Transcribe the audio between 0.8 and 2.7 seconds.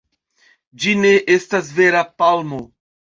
Ĝi ne estas vera palmo.